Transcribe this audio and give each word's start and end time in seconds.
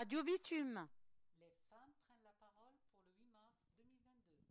Radio 0.00 0.22
Bitume. 0.22 0.88
Les 1.40 1.52
femmes 1.68 1.92
prennent 2.06 2.22
la 2.24 2.32
parole 2.40 2.72
pour 2.88 2.96
le 2.96 3.12
8 3.18 3.26
mars 3.34 3.52
2022. 3.76 4.46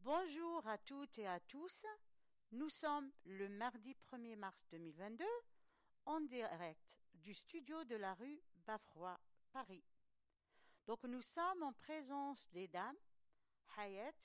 Bonjour 0.00 0.66
à 0.66 0.76
toutes 0.78 1.16
et 1.20 1.28
à 1.28 1.38
tous. 1.38 1.86
Nous 2.50 2.68
sommes 2.68 3.12
le 3.26 3.48
mardi 3.48 3.94
1er 4.10 4.34
mars 4.34 4.66
2022 4.72 5.24
en 6.06 6.20
direct 6.22 6.98
du 7.14 7.32
studio 7.32 7.84
de 7.84 7.94
la 7.94 8.14
rue 8.14 8.42
Bafroy, 8.66 9.16
Paris. 9.52 9.84
Donc 10.84 11.04
nous 11.04 11.22
sommes 11.22 11.62
en 11.62 11.72
présence 11.74 12.50
des 12.50 12.66
dames 12.66 12.98
Hayat, 13.76 14.16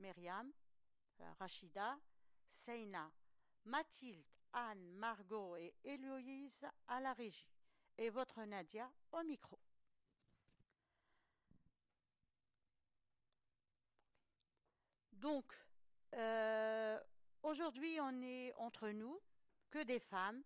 Myriam, 0.00 0.52
Rachida, 1.38 2.00
Seina, 2.48 3.12
Mathilde, 3.64 4.26
Anne, 4.52 4.90
Margot 4.92 5.56
et 5.56 5.74
Héloïse 5.84 6.66
à 6.88 7.00
la 7.00 7.12
régie 7.12 7.48
et 7.98 8.10
votre 8.10 8.42
Nadia 8.44 8.90
au 9.12 9.22
micro. 9.22 9.58
Donc, 15.12 15.52
euh, 16.14 16.98
aujourd'hui, 17.42 17.98
on 18.00 18.22
est 18.22 18.54
entre 18.54 18.88
nous, 18.88 19.20
que 19.70 19.82
des 19.82 20.00
femmes, 20.00 20.42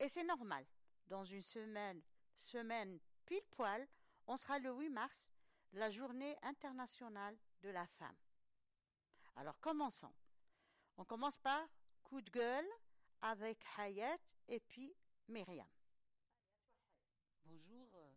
et 0.00 0.08
c'est 0.08 0.24
normal. 0.24 0.64
Dans 1.06 1.24
une 1.24 1.42
semaine, 1.42 2.00
semaine 2.34 2.98
pile 3.26 3.44
poil, 3.50 3.86
on 4.26 4.36
sera 4.36 4.58
le 4.58 4.72
8 4.72 4.88
mars, 4.88 5.32
la 5.74 5.90
journée 5.90 6.36
internationale 6.42 7.36
de 7.62 7.68
la 7.68 7.86
femme. 7.86 8.16
Alors, 9.36 9.60
commençons. 9.60 10.12
On 10.96 11.04
commence 11.04 11.36
par 11.38 11.68
coup 12.02 12.22
de 12.22 12.30
gueule 12.30 12.68
avec 13.26 13.58
Hayat 13.76 14.18
et 14.48 14.60
puis 14.60 14.94
Myriam. 15.28 15.66
Bonjour, 17.44 17.90
euh, 17.96 18.14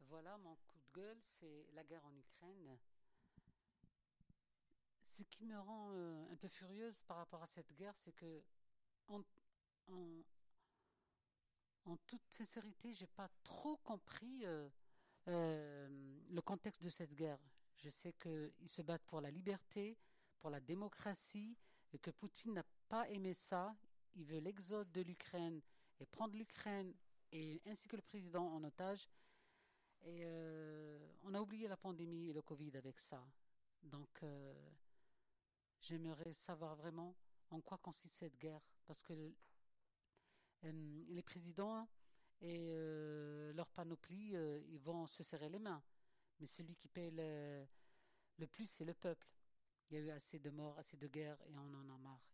voilà 0.00 0.36
mon 0.38 0.56
coup 0.56 0.78
de 0.78 1.00
gueule, 1.00 1.20
c'est 1.22 1.68
la 1.72 1.84
guerre 1.84 2.04
en 2.04 2.16
Ukraine. 2.16 2.76
Ce 5.06 5.22
qui 5.22 5.44
me 5.44 5.56
rend 5.56 5.90
euh, 5.92 6.32
un 6.32 6.36
peu 6.36 6.48
furieuse 6.48 7.00
par 7.02 7.18
rapport 7.18 7.42
à 7.44 7.46
cette 7.46 7.72
guerre, 7.74 7.94
c'est 7.98 8.12
que 8.12 8.42
en, 9.06 9.22
toute 12.06 12.26
sincérité, 12.28 12.92
j'ai 12.92 13.06
pas 13.06 13.28
trop 13.44 13.76
compris 13.78 14.44
euh, 14.44 15.88
le 16.28 16.40
contexte 16.40 16.82
de 16.82 16.88
cette 16.88 17.14
guerre. 17.14 17.38
Je 17.76 17.88
sais 17.88 18.12
qu'ils 18.14 18.68
se 18.68 18.82
battent 18.82 19.06
pour 19.06 19.20
la 19.20 19.30
liberté, 19.30 19.96
pour 20.40 20.50
la 20.50 20.60
démocratie, 20.60 21.56
et 21.92 21.98
que 21.98 22.10
Poutine 22.10 22.54
n'a 22.54 22.64
pas 22.88 23.08
aimé 23.10 23.34
ça. 23.34 23.76
Il 24.14 24.24
veut 24.24 24.38
l'exode 24.38 24.90
de 24.92 25.02
l'Ukraine 25.02 25.60
et 25.98 26.06
prendre 26.06 26.36
l'Ukraine 26.36 26.94
et 27.32 27.62
ainsi 27.66 27.88
que 27.88 27.96
le 27.96 28.02
président 28.02 28.46
en 28.46 28.64
otage. 28.64 29.08
Et 30.02 30.22
euh, 30.24 30.98
on 31.22 31.34
a 31.34 31.40
oublié 31.40 31.68
la 31.68 31.76
pandémie 31.76 32.30
et 32.30 32.32
le 32.32 32.42
Covid 32.42 32.76
avec 32.76 32.98
ça. 32.98 33.24
Donc, 33.82 34.22
euh, 34.22 34.70
j'aimerais 35.78 36.32
savoir 36.32 36.74
vraiment 36.76 37.14
en 37.50 37.60
quoi 37.60 37.78
consiste 37.78 38.14
cette 38.14 38.38
guerre, 38.38 38.62
parce 38.86 39.02
que 39.02 39.12
euh, 40.64 41.04
les 41.08 41.22
présidents 41.22 41.88
et 42.40 42.70
leur 43.52 43.68
panoplie, 43.68 44.32
ils 44.68 44.80
vont 44.80 45.06
se 45.06 45.22
serrer 45.22 45.50
les 45.50 45.58
mains. 45.58 45.82
Mais 46.38 46.46
celui 46.46 46.74
qui 46.74 46.88
paie 46.88 47.10
le, 47.10 47.66
le 48.38 48.46
plus, 48.46 48.64
c'est 48.64 48.86
le 48.86 48.94
peuple. 48.94 49.26
Il 49.90 49.98
y 49.98 50.00
a 50.00 50.04
eu 50.04 50.10
assez 50.10 50.38
de 50.38 50.48
morts, 50.48 50.78
assez 50.78 50.96
de 50.96 51.06
guerres, 51.06 51.36
et 51.46 51.58
on 51.58 51.74
en 51.74 51.90
a 51.90 51.98
marre. 51.98 52.24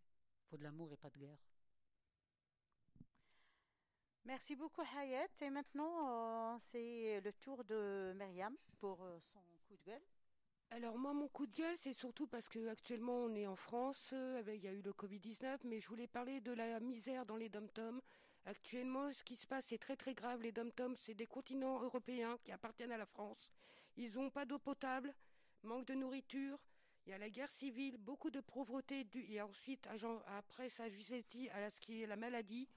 Il 0.44 0.48
faut 0.48 0.56
de 0.56 0.62
l'amour 0.62 0.92
et 0.92 0.96
pas 0.96 1.10
de 1.10 1.18
guerre. 1.18 1.40
Merci 4.26 4.56
beaucoup 4.56 4.82
Hayat. 4.98 5.28
Et 5.40 5.50
maintenant, 5.50 6.54
euh, 6.54 6.56
c'est 6.72 7.20
le 7.20 7.32
tour 7.32 7.62
de 7.62 8.12
Myriam 8.16 8.56
pour 8.80 9.00
euh, 9.04 9.16
son 9.20 9.38
coup 9.68 9.76
de 9.76 9.84
gueule. 9.84 10.02
Alors 10.70 10.98
moi 10.98 11.12
mon 11.12 11.28
coup 11.28 11.46
de 11.46 11.54
gueule 11.54 11.76
c'est 11.76 11.92
surtout 11.92 12.26
parce 12.26 12.48
que 12.48 12.66
actuellement 12.66 13.18
on 13.18 13.36
est 13.36 13.46
en 13.46 13.54
France, 13.54 14.10
euh, 14.14 14.42
il 14.48 14.64
y 14.64 14.66
a 14.66 14.72
eu 14.72 14.82
le 14.82 14.92
Covid-19, 14.92 15.58
mais 15.62 15.78
je 15.78 15.86
voulais 15.86 16.08
parler 16.08 16.40
de 16.40 16.50
la 16.50 16.80
misère 16.80 17.24
dans 17.24 17.36
les 17.36 17.48
dom-toms. 17.48 18.00
Actuellement 18.46 19.12
ce 19.12 19.22
qui 19.22 19.36
se 19.36 19.46
passe 19.46 19.66
c'est 19.66 19.78
très 19.78 19.94
très 19.94 20.12
grave, 20.12 20.42
les 20.42 20.50
dom-toms 20.50 20.96
c'est 20.96 21.14
des 21.14 21.28
continents 21.28 21.80
européens 21.80 22.36
qui 22.42 22.50
appartiennent 22.50 22.90
à 22.90 22.98
la 22.98 23.06
France. 23.06 23.52
Ils 23.96 24.18
ont 24.18 24.28
pas 24.28 24.44
d'eau 24.44 24.58
potable, 24.58 25.14
manque 25.62 25.86
de 25.86 25.94
nourriture, 25.94 26.58
il 27.06 27.10
y 27.10 27.12
a 27.12 27.18
la 27.18 27.30
guerre 27.30 27.50
civile, 27.50 27.96
beaucoup 27.96 28.30
de 28.30 28.40
pauvreté 28.40 29.06
et 29.30 29.40
ensuite 29.40 29.88
après 30.36 30.68
ça 30.68 30.82
à 30.82 31.70
ce 31.70 31.80
qui 31.80 32.02
est 32.02 32.06
la 32.08 32.16
maladie. 32.16 32.68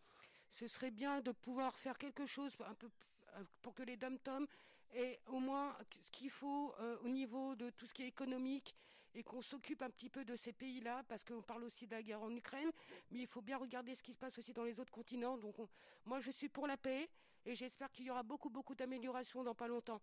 Ce 0.49 0.67
serait 0.67 0.91
bien 0.91 1.21
de 1.21 1.31
pouvoir 1.31 1.77
faire 1.77 1.97
quelque 1.97 2.25
chose 2.25 2.55
euh, 2.61 3.43
pour 3.61 3.73
que 3.73 3.83
les 3.83 3.97
dom-toms 3.97 4.47
aient 4.91 5.19
au 5.27 5.39
moins 5.39 5.77
ce 6.03 6.11
qu'il 6.11 6.29
faut 6.31 6.73
euh, 6.79 6.97
au 7.03 7.07
niveau 7.09 7.55
de 7.55 7.69
tout 7.69 7.85
ce 7.85 7.93
qui 7.93 8.03
est 8.03 8.07
économique 8.07 8.75
et 9.13 9.23
qu'on 9.23 9.41
s'occupe 9.41 9.81
un 9.81 9.89
petit 9.89 10.09
peu 10.09 10.23
de 10.25 10.35
ces 10.35 10.53
pays-là 10.53 11.03
parce 11.07 11.23
qu'on 11.23 11.41
parle 11.41 11.63
aussi 11.63 11.85
de 11.87 11.91
la 11.91 12.01
guerre 12.03 12.21
en 12.21 12.31
Ukraine, 12.35 12.71
mais 13.11 13.19
il 13.21 13.27
faut 13.27 13.41
bien 13.41 13.57
regarder 13.57 13.95
ce 13.95 14.03
qui 14.03 14.13
se 14.13 14.19
passe 14.19 14.37
aussi 14.39 14.53
dans 14.53 14.63
les 14.63 14.79
autres 14.79 14.91
continents. 14.91 15.37
Donc 15.37 15.57
on- 15.59 15.69
moi 16.05 16.19
je 16.19 16.31
suis 16.31 16.49
pour 16.49 16.67
la 16.67 16.77
paix 16.77 17.09
et 17.45 17.55
j'espère 17.55 17.91
qu'il 17.91 18.05
y 18.05 18.11
aura 18.11 18.23
beaucoup 18.23 18.49
beaucoup 18.49 18.75
d'améliorations 18.75 19.43
dans 19.43 19.55
pas 19.55 19.67
longtemps. 19.67 20.01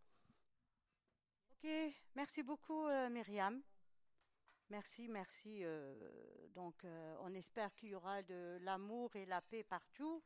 Ok, 1.51 1.71
merci 2.15 2.43
beaucoup 2.43 2.87
euh, 2.87 3.09
Myriam. 3.09 3.61
Merci, 4.69 5.07
merci. 5.09 5.63
donc, 6.53 6.85
on 7.21 7.33
espère 7.35 7.73
qu'il 7.77 7.91
y 7.91 7.95
aura 7.95 8.21
de 8.25 8.59
l'amour 8.63 9.15
et 9.15 9.25
la 9.25 9.41
paix 9.41 9.63
partout. 9.63 10.21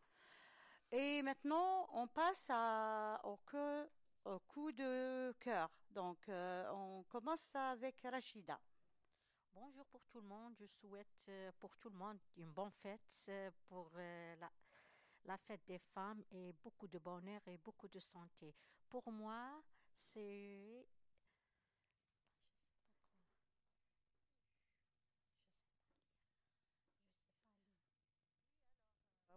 Et 0.93 1.23
maintenant, 1.23 1.89
on 1.93 2.07
passe 2.09 2.47
à, 2.51 3.21
au, 3.25 3.37
que- 3.47 3.89
au 4.25 4.39
coup 4.41 4.73
de 4.73 5.33
cœur. 5.41 5.71
Donc, 5.91 6.29
euh, 6.29 6.69
on 6.73 7.03
commence 7.05 7.55
avec 7.55 7.97
Rachida. 8.05 8.59
Bonjour 9.55 9.87
pour 9.87 10.03
tout 10.09 10.21
le 10.21 10.27
monde. 10.27 10.55
Je 10.59 10.67
souhaite 10.67 11.27
euh, 11.29 11.51
pour 11.61 11.77
tout 11.79 11.91
le 11.91 11.97
monde 11.97 12.19
une 12.37 12.51
bonne 12.53 12.71
fête 12.83 13.27
euh, 13.29 13.51
pour 13.69 13.91
la, 13.97 14.51
la 15.27 15.39
fête 15.39 15.63
des 15.67 15.79
femmes 15.95 16.23
et 16.33 16.55
beaucoup 16.65 16.89
de 16.89 16.99
bonheur 16.99 17.41
et 17.49 17.59
beaucoup 17.59 17.89
de 17.89 18.01
santé. 18.01 18.55
Pour 18.89 19.11
moi, 19.13 19.63
c'est 19.97 20.87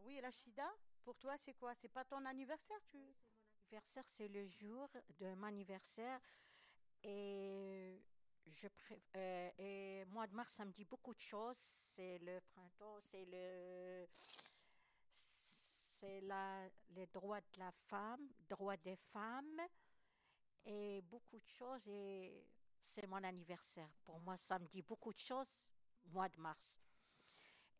Oui, 0.05 0.19
Rachida, 0.21 0.69
pour 1.03 1.17
toi, 1.17 1.35
c'est 1.37 1.53
quoi? 1.53 1.73
C'est 1.75 1.89
pas 1.91 2.05
ton 2.05 2.23
anniversaire, 2.25 2.77
tu 2.89 2.97
mon 2.97 3.13
anniversaire, 3.67 4.03
c'est 4.07 4.27
le 4.27 4.45
jour 4.47 4.89
de 5.19 5.33
mon 5.35 5.47
anniversaire. 5.47 6.19
Et, 7.03 8.01
je 8.47 8.67
pré- 8.69 9.01
euh, 9.15 9.51
et 9.59 10.05
mois 10.07 10.27
de 10.27 10.35
mars, 10.35 10.53
ça 10.53 10.65
me 10.65 10.71
dit 10.71 10.85
beaucoup 10.85 11.13
de 11.13 11.21
choses. 11.21 11.57
C'est 11.95 12.19
le 12.19 12.39
printemps, 12.53 12.99
c'est 13.01 13.25
le, 13.25 14.07
c'est 15.11 16.21
la, 16.21 16.67
les 16.89 17.07
droits 17.07 17.41
de 17.41 17.59
la 17.59 17.71
femme, 17.71 18.27
droits 18.49 18.77
des 18.77 18.95
femmes 18.95 19.61
et 20.65 21.01
beaucoup 21.03 21.39
de 21.39 21.47
choses. 21.47 21.87
Et 21.87 22.45
c'est 22.79 23.07
mon 23.07 23.23
anniversaire. 23.23 23.89
Pour 24.05 24.19
moi, 24.19 24.37
ça 24.37 24.59
me 24.59 24.67
dit 24.67 24.81
beaucoup 24.81 25.13
de 25.13 25.19
choses, 25.19 25.67
mois 26.05 26.29
de 26.29 26.39
mars. 26.39 26.79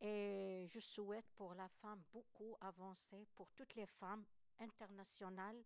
Et 0.05 0.67
je 0.69 0.79
souhaite 0.79 1.29
pour 1.33 1.53
la 1.53 1.69
femme 1.69 2.01
beaucoup 2.11 2.57
avancer, 2.59 3.25
pour 3.35 3.49
toutes 3.53 3.73
les 3.75 3.85
femmes 3.85 4.25
internationales 4.59 5.63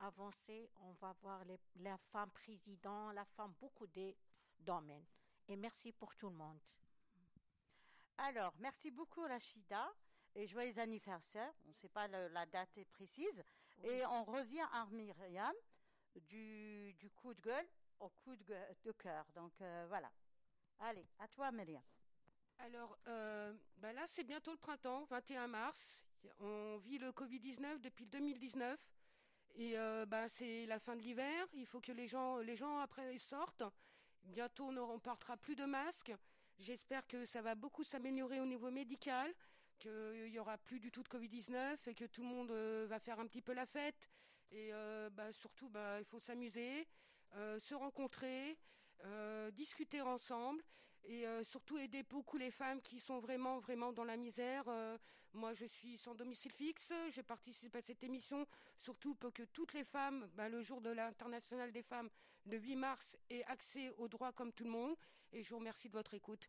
avancer. 0.00 0.70
On 0.80 0.92
va 0.92 1.12
voir 1.20 1.44
les, 1.44 1.60
la 1.76 1.98
femme 1.98 2.30
président, 2.30 3.12
la 3.12 3.24
femme, 3.26 3.52
beaucoup 3.60 3.86
de 3.86 4.14
domaines. 4.58 5.04
Et 5.48 5.56
merci 5.56 5.92
pour 5.92 6.16
tout 6.16 6.30
le 6.30 6.36
monde. 6.36 6.60
Alors, 8.16 8.54
merci 8.58 8.90
beaucoup 8.90 9.20
Rachida 9.22 9.92
et 10.34 10.46
joyeux 10.46 10.78
anniversaire. 10.78 11.52
On 11.66 11.68
ne 11.68 11.74
sait 11.74 11.88
pas 11.90 12.08
le- 12.08 12.28
la 12.28 12.46
date 12.46 12.78
est 12.78 12.86
précise. 12.86 13.44
Et 13.82 14.04
on 14.06 14.24
revient 14.24 14.66
à 14.72 14.86
Myriam 14.86 15.54
du, 16.14 16.94
du 16.94 17.10
coup 17.10 17.34
de 17.34 17.40
gueule 17.42 17.68
au 18.00 18.08
coup 18.08 18.34
de, 18.34 18.44
gueule- 18.44 18.76
de 18.82 18.92
cœur. 18.92 19.26
Donc 19.34 19.60
euh, 19.60 19.84
voilà. 19.88 20.10
Allez, 20.78 21.06
à 21.18 21.28
toi 21.28 21.52
Myriam. 21.52 21.82
Alors, 22.58 22.98
euh, 23.08 23.52
bah 23.78 23.92
là, 23.92 24.02
c'est 24.06 24.24
bientôt 24.24 24.52
le 24.52 24.56
printemps, 24.58 25.04
21 25.10 25.46
mars. 25.48 26.04
On 26.40 26.78
vit 26.78 26.98
le 26.98 27.10
Covid-19 27.10 27.80
depuis 27.80 28.04
le 28.04 28.10
2019. 28.10 28.78
Et 29.56 29.78
euh, 29.78 30.06
bah, 30.06 30.28
c'est 30.28 30.66
la 30.66 30.78
fin 30.78 30.96
de 30.96 31.02
l'hiver. 31.02 31.46
Il 31.54 31.66
faut 31.66 31.80
que 31.80 31.92
les 31.92 32.08
gens, 32.08 32.38
les 32.38 32.56
gens 32.56 32.78
après 32.78 33.16
sortent. 33.18 33.64
Bientôt, 34.22 34.64
on 34.64 34.76
on 34.76 34.98
portera 34.98 35.36
plus 35.36 35.54
de 35.54 35.64
masques. 35.64 36.12
J'espère 36.58 37.06
que 37.06 37.24
ça 37.24 37.42
va 37.42 37.54
beaucoup 37.54 37.84
s'améliorer 37.84 38.40
au 38.40 38.46
niveau 38.46 38.70
médical, 38.70 39.32
qu'il 39.78 40.28
y 40.28 40.38
aura 40.38 40.56
plus 40.56 40.80
du 40.80 40.90
tout 40.90 41.02
de 41.02 41.08
Covid-19 41.08 41.76
et 41.86 41.94
que 41.94 42.04
tout 42.04 42.22
le 42.22 42.28
monde 42.28 42.50
euh, 42.52 42.86
va 42.88 42.98
faire 42.98 43.20
un 43.20 43.26
petit 43.26 43.42
peu 43.42 43.52
la 43.52 43.66
fête. 43.66 44.08
Et 44.50 44.72
euh, 44.72 45.10
bah, 45.10 45.32
surtout, 45.32 45.70
il 45.98 46.04
faut 46.04 46.20
s'amuser, 46.20 46.86
euh, 47.34 47.58
se 47.58 47.74
rencontrer, 47.74 48.56
euh, 49.04 49.50
discuter 49.50 50.00
ensemble. 50.00 50.62
Et 51.06 51.26
euh, 51.26 51.42
surtout 51.44 51.78
aider 51.78 52.02
beaucoup 52.02 52.36
les 52.36 52.50
femmes 52.50 52.80
qui 52.80 52.98
sont 52.98 53.18
vraiment, 53.18 53.58
vraiment 53.58 53.92
dans 53.92 54.04
la 54.04 54.16
misère. 54.16 54.64
Euh, 54.68 54.98
moi, 55.32 55.52
je 55.52 55.66
suis 55.66 55.98
sans 55.98 56.14
domicile 56.14 56.52
fixe, 56.52 56.92
j'ai 57.10 57.22
participé 57.22 57.78
à 57.78 57.82
cette 57.82 58.02
émission, 58.02 58.46
surtout 58.78 59.14
pour 59.14 59.32
que 59.32 59.42
toutes 59.44 59.72
les 59.72 59.84
femmes, 59.84 60.28
ben, 60.34 60.48
le 60.48 60.62
jour 60.62 60.80
de 60.80 60.90
l'international 60.90 61.72
des 61.72 61.82
femmes, 61.82 62.08
le 62.46 62.58
8 62.58 62.76
mars, 62.76 63.16
aient 63.30 63.44
accès 63.44 63.90
aux 63.98 64.08
droits 64.08 64.32
comme 64.32 64.52
tout 64.52 64.64
le 64.64 64.70
monde. 64.70 64.96
Et 65.32 65.42
je 65.42 65.50
vous 65.50 65.58
remercie 65.58 65.88
de 65.88 65.94
votre 65.94 66.14
écoute. 66.14 66.48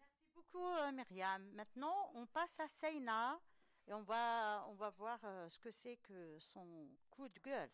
Merci 0.00 0.30
beaucoup, 0.34 0.66
euh, 0.66 0.92
Myriam. 0.92 1.44
Maintenant, 1.52 2.10
on 2.14 2.26
passe 2.26 2.58
à 2.60 2.68
Seina 2.68 3.38
et 3.86 3.92
on 3.92 4.02
va, 4.02 4.64
on 4.68 4.74
va 4.74 4.90
voir 4.90 5.20
ce 5.48 5.58
que 5.58 5.70
c'est 5.70 5.96
que 5.98 6.38
son 6.38 6.88
coup 7.10 7.28
de 7.28 7.38
gueule. 7.40 7.70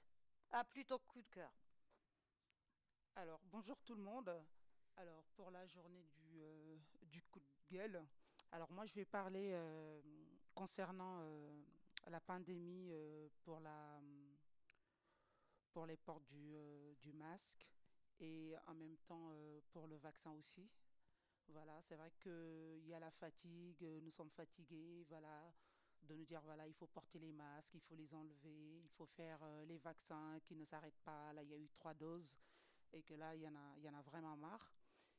Ah, 0.51 0.65
plutôt 0.65 0.99
coup 0.99 1.23
de 1.23 1.29
cœur. 1.29 1.53
Alors, 3.15 3.41
bonjour 3.45 3.81
tout 3.83 3.95
le 3.95 4.03
monde. 4.03 4.31
Alors, 4.99 5.25
pour 5.35 5.51
la 5.51 5.67
journée 5.67 6.03
du, 6.15 6.41
euh, 6.41 6.77
du 7.03 7.21
coup 7.25 7.39
de 7.39 7.77
gueule, 7.77 8.03
alors 8.51 8.71
moi 8.73 8.87
je 8.87 8.95
vais 8.95 9.05
parler 9.05 9.51
euh, 9.53 10.01
concernant 10.55 11.19
euh, 11.21 11.53
la 12.09 12.19
pandémie 12.19 12.91
pour, 13.43 13.61
la, 13.61 14.01
pour 15.71 15.85
les 15.85 15.99
portes 15.99 16.27
du, 16.29 16.57
du 17.03 17.13
masque 17.13 17.69
et 18.21 18.55
en 18.67 18.75
même 18.75 18.97
temps 19.07 19.33
pour 19.71 19.87
le 19.87 19.97
vaccin 19.97 20.33
aussi. 20.33 20.67
Voilà, 21.49 21.79
c'est 21.83 21.97
vrai 21.97 22.11
qu'il 22.19 22.87
y 22.87 22.95
a 22.95 22.99
la 22.99 23.11
fatigue, 23.11 23.87
nous 24.03 24.11
sommes 24.11 24.31
fatigués, 24.31 25.05
voilà, 25.11 25.53
de 26.05 26.15
nous 26.15 26.25
dire 26.25 26.41
voilà, 26.41 26.67
il 26.67 26.75
faut 26.75 26.87
porter 26.87 27.19
les 27.19 27.33
masques, 27.33 27.75
il 27.75 27.83
faut 27.83 27.97
les 27.97 28.15
enlever, 28.15 28.81
il 28.83 28.89
faut 28.97 29.07
faire 29.07 29.45
les 29.67 29.79
vaccins 29.79 30.39
qui 30.45 30.57
ne 30.57 30.65
s'arrêtent 30.65 31.03
pas. 31.05 31.35
Là, 31.35 31.43
il 31.43 31.51
y 31.51 31.55
a 31.55 31.59
eu 31.59 31.69
trois 31.69 31.93
doses 31.93 32.39
et 32.93 33.03
que 33.03 33.15
là, 33.15 33.35
il 33.35 33.43
y 33.43 33.49
en 33.49 33.55
a, 33.55 33.75
il 33.77 33.85
y 33.85 33.91
en 33.91 33.95
a 33.95 34.03
vraiment 34.03 34.37
marre 34.37 34.73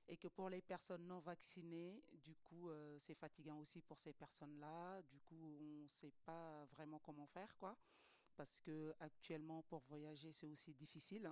et 0.09 0.17
que 0.17 0.27
pour 0.27 0.49
les 0.49 0.61
personnes 0.61 1.05
non 1.07 1.19
vaccinées, 1.19 2.01
du 2.23 2.35
coup, 2.35 2.69
euh, 2.69 2.97
c'est 2.99 3.15
fatigant 3.15 3.59
aussi 3.59 3.81
pour 3.81 3.99
ces 3.99 4.13
personnes-là. 4.13 5.01
Du 5.03 5.19
coup, 5.19 5.35
on 5.35 5.83
ne 5.83 5.87
sait 5.87 6.13
pas 6.25 6.65
vraiment 6.65 6.99
comment 6.99 7.27
faire, 7.27 7.55
quoi, 7.57 7.77
parce 8.35 8.59
que 8.59 8.93
actuellement, 8.99 9.63
pour 9.63 9.81
voyager, 9.83 10.31
c'est 10.31 10.47
aussi 10.47 10.73
difficile. 10.73 11.31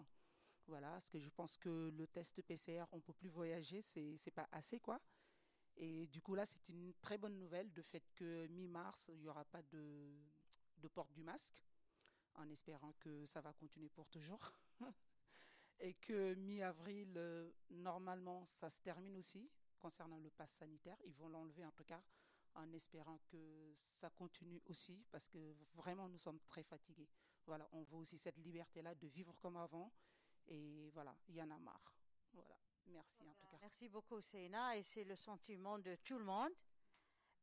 Voilà, 0.68 0.89
parce 0.92 1.10
que 1.10 1.19
je 1.19 1.30
pense 1.30 1.57
que 1.57 1.92
le 1.95 2.07
test 2.07 2.42
PCR, 2.42 2.86
on 2.92 3.00
peut 3.00 3.13
plus 3.13 3.30
voyager, 3.30 3.81
c'est 3.81 4.18
c'est 4.18 4.31
pas 4.31 4.50
assez, 4.51 4.80
quoi. 4.80 5.00
Et 5.78 6.07
du 6.07 6.21
coup, 6.21 6.36
là, 6.36 6.45
c'est 6.45 6.69
une 6.69 6.94
très 7.01 7.18
bonne 7.18 7.38
nouvelle, 7.38 7.71
de 7.74 7.81
fait 7.81 8.04
que 8.16 8.48
mi-mars, 8.48 9.10
il 9.10 9.19
n'y 9.19 9.28
aura 9.28 9.45
pas 9.45 9.62
de 9.62 10.88
porte 10.94 11.12
du 11.13 11.24
masque, 11.24 11.63
en 12.36 12.50
espérant 12.50 12.94
que 13.00 13.25
ça 13.25 13.42
va 13.42 13.54
continuer 13.54 13.89
pour 13.89 14.07
toujours. 14.10 14.51
et 15.80 15.94
que 15.95 16.33
mi-avril, 16.36 17.13
euh, 17.18 17.51
normalement, 17.69 18.45
ça 18.45 18.69
se 18.69 18.80
termine 18.81 19.18
aussi 19.18 19.50
concernant 19.80 20.18
le 20.18 20.30
pass 20.30 20.51
sanitaire. 20.51 20.98
Ils 21.06 21.16
vont 21.16 21.30
l'enlever 21.30 21.66
en 21.66 21.72
tout 21.72 21.83
cas 21.83 22.01
en 22.56 22.72
espérant 22.72 23.19
que 23.27 23.72
ça 23.75 24.10
continue 24.10 24.62
aussi 24.68 25.06
parce 25.12 25.27
que 25.27 25.56
vraiment 25.74 26.07
nous 26.07 26.18
sommes 26.18 26.39
très 26.48 26.63
fatigués. 26.63 27.10
Voilà, 27.45 27.68
on 27.74 27.83
veut 27.83 27.98
aussi 27.98 28.18
cette 28.18 28.38
liberté-là 28.38 28.95
de 28.95 29.07
vivre 29.07 29.36
comme 29.39 29.57
avant 29.57 29.92
et 30.48 30.89
voilà, 30.92 31.16
il 31.27 31.36
y 31.36 31.42
en 31.42 31.51
a 31.51 31.57
marre. 31.60 31.94
Voilà, 32.33 32.56
merci 32.88 33.28
en 33.28 33.33
tout 33.36 33.48
cas. 33.48 33.57
Merci 33.62 33.89
beaucoup 33.89 34.21
Séna 34.21 34.78
et 34.78 34.83
c'est 34.83 35.04
le 35.04 35.16
sentiment 35.16 35.78
de 35.78 35.95
tout 36.04 36.18
le 36.18 36.25
monde. 36.25 36.51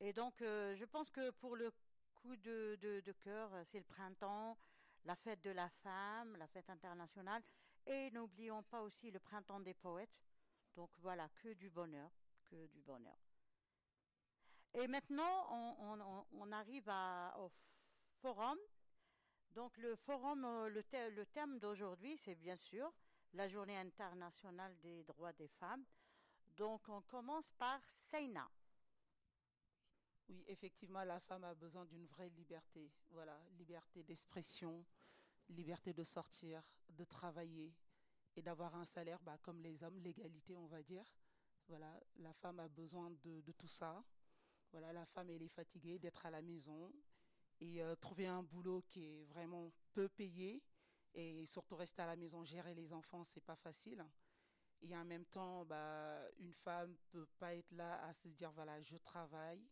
Et 0.00 0.12
donc 0.12 0.40
euh, 0.42 0.74
je 0.74 0.84
pense 0.84 1.10
que 1.10 1.30
pour 1.30 1.56
le 1.56 1.70
coup 2.14 2.36
de, 2.36 2.76
de, 2.80 3.00
de 3.00 3.12
cœur, 3.12 3.50
c'est 3.66 3.78
le 3.78 3.84
printemps, 3.84 4.56
la 5.04 5.16
fête 5.16 5.42
de 5.42 5.50
la 5.50 5.68
femme, 5.68 6.36
la 6.36 6.46
fête 6.46 6.70
internationale. 6.70 7.42
Et 7.86 8.10
n'oublions 8.10 8.62
pas 8.62 8.82
aussi 8.82 9.10
le 9.10 9.18
printemps 9.18 9.60
des 9.60 9.74
poètes. 9.74 10.22
Donc 10.74 10.90
voilà, 10.98 11.28
que 11.28 11.52
du 11.54 11.68
bonheur, 11.70 12.10
que 12.50 12.66
du 12.66 12.80
bonheur. 12.80 13.18
Et 14.74 14.86
maintenant, 14.88 15.46
on, 16.32 16.52
arrive 16.52 16.90
au 17.38 17.50
forum. 18.20 18.58
Donc 19.50 19.76
le 19.76 19.96
forum, 19.96 20.44
euh, 20.44 20.68
le, 20.70 20.82
le 21.10 21.26
thème 21.26 21.58
d'aujourd'hui, 21.58 22.16
c'est 22.16 22.34
bien 22.34 22.56
sûr 22.56 22.90
la 23.34 23.48
journée 23.48 23.76
internationale 23.76 24.74
des 24.80 25.04
droits 25.04 25.32
des 25.34 25.48
femmes. 25.48 25.84
Donc 26.56 26.88
on 26.88 27.02
commence 27.02 27.52
par 27.52 27.84
Seina. 27.84 28.48
Oui, 30.28 30.44
effectivement, 30.48 31.04
la 31.04 31.20
femme 31.20 31.44
a 31.44 31.54
besoin 31.54 31.84
d'une 31.84 32.06
vraie 32.06 32.30
liberté. 32.30 32.90
Voilà, 33.10 33.38
liberté 33.58 34.02
d'expression, 34.02 34.84
liberté 35.48 35.92
de 35.92 36.04
sortir, 36.04 36.62
de 36.90 37.04
travailler 37.04 37.74
et 38.36 38.42
d'avoir 38.42 38.74
un 38.74 38.84
salaire 38.84 39.20
bah, 39.22 39.38
comme 39.42 39.60
les 39.60 39.82
hommes, 39.82 39.98
l'égalité 39.98 40.56
on 40.56 40.66
va 40.66 40.82
dire. 40.82 41.04
Voilà, 41.68 42.00
la 42.16 42.32
femme 42.32 42.60
a 42.60 42.68
besoin 42.68 43.10
de, 43.22 43.52
tout 43.52 43.68
ça. 43.68 44.04
Voilà, 44.72 44.92
la 44.92 45.06
femme 45.06 45.30
elle 45.30 45.42
est 45.42 45.48
fatiguée 45.48 45.98
d'être 45.98 46.26
à 46.26 46.30
la 46.30 46.42
maison 46.42 46.92
et 47.60 47.82
euh, 47.82 47.94
trouver 47.96 48.26
un 48.26 48.42
boulot 48.42 48.82
qui 48.88 49.04
est 49.04 49.24
vraiment 49.24 49.70
peu 49.92 50.08
payé 50.08 50.62
et 51.14 51.44
surtout 51.46 51.76
rester 51.76 52.02
à 52.02 52.06
la 52.06 52.16
maison 52.16 52.42
gérer 52.44 52.74
les 52.74 52.92
enfants 52.92 53.24
c'est 53.24 53.44
pas 53.44 53.56
facile. 53.56 54.04
Et 54.84 54.96
en 54.96 55.04
même 55.04 55.26
temps, 55.26 55.64
bah, 55.64 56.20
une 56.38 56.52
femme 56.52 56.96
peut 57.10 57.28
pas 57.38 57.54
être 57.54 57.70
là 57.72 58.02
à 58.04 58.12
se 58.12 58.28
dire 58.28 58.50
voilà 58.52 58.80
je 58.82 58.96
travaille 58.96 59.64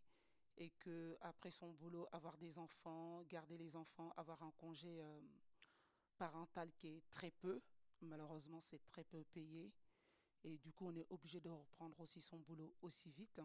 et 0.56 0.70
que 0.78 1.16
après 1.22 1.50
son 1.50 1.70
boulot 1.72 2.06
avoir 2.12 2.36
des 2.36 2.58
enfants, 2.58 3.22
garder 3.24 3.56
les 3.56 3.76
enfants, 3.76 4.12
avoir 4.16 4.42
un 4.42 4.52
congé 4.52 5.00
euh, 5.00 5.20
parental 6.20 6.70
qui 6.72 6.88
est 6.88 7.02
très 7.10 7.30
peu. 7.30 7.62
Malheureusement, 8.02 8.60
c'est 8.60 8.84
très 8.84 9.04
peu 9.04 9.24
payé. 9.32 9.72
Et 10.44 10.58
du 10.58 10.72
coup, 10.72 10.86
on 10.86 10.94
est 10.94 11.06
obligé 11.08 11.40
de 11.40 11.48
reprendre 11.48 11.98
aussi 11.98 12.20
son 12.20 12.38
boulot 12.38 12.74
aussi 12.82 13.10
vite. 13.10 13.40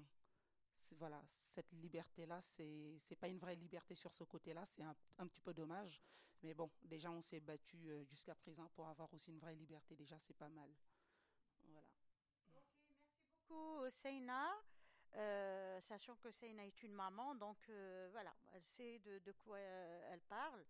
Voilà, 0.92 1.22
cette 1.28 1.72
liberté-là, 1.72 2.40
c'est 2.42 2.98
c'est 3.00 3.16
pas 3.16 3.28
une 3.28 3.40
vraie 3.40 3.56
liberté 3.56 3.96
sur 3.96 4.14
ce 4.14 4.24
côté-là, 4.24 4.64
c'est 4.66 4.84
un, 4.84 4.96
un, 5.18 5.28
petit 5.28 5.42
peu 5.42 5.54
dommage. 5.54 6.02
Mais 6.44 6.54
bon, 6.54 6.70
déjà, 6.84 7.10
on 7.12 7.22
s'est 7.22 7.40
battu 7.40 7.90
euh, 7.90 8.04
jusqu'à 8.04 8.36
présent 8.36 8.70
pour 8.76 8.88
avoir 8.88 9.12
aussi 9.14 9.32
une 9.32 9.40
vraie 9.40 9.56
liberté. 9.56 9.96
Déjà, 9.96 10.20
c'est 10.20 10.38
pas 10.38 10.50
mal. 10.50 10.70
Voilà. 11.64 11.82
merci 12.54 12.84
beaucoup, 13.48 13.90
Seina. 13.90 14.52
Euh, 15.16 15.80
sachant 15.80 16.16
que 16.18 16.30
Seina 16.30 16.66
est 16.66 16.84
une 16.84 16.94
maman, 16.94 17.36
donc 17.36 17.58
euh, 17.70 18.10
voilà, 18.12 18.36
elle 18.54 18.66
sait 18.66 19.00
de 19.00 19.32
quoi 19.32 19.60
elle 19.60 20.22
parle. 20.22 20.66